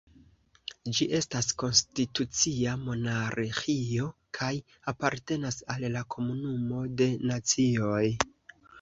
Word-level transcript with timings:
Ĝi 0.99 1.07
estas 1.17 1.49
konstitucia 1.63 2.73
monarĥio 2.87 4.09
kaj 4.41 4.51
apartenas 4.95 5.63
al 5.77 5.89
la 5.99 6.05
Komunumo 6.19 6.85
de 7.01 7.13
Nacioj. 7.33 8.07